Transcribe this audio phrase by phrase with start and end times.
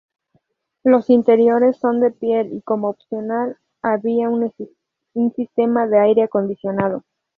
[0.83, 4.51] Los interiores son de piel y como opcional había un
[5.35, 7.03] sistema de aire acondicionado.